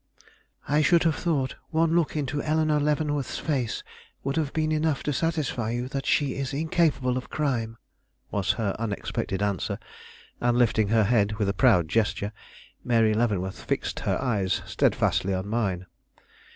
[0.67, 3.83] "I should have thought one look into Eleanore Leavenworth's face
[4.23, 7.77] would have been enough to satisfy you that she is incapable of crime,"
[8.31, 9.77] was her unexpected answer;
[10.39, 12.31] and, lifting her head with a proud gesture,
[12.83, 15.85] Mary Leavenworth fixed her eyes steadfastly on mine.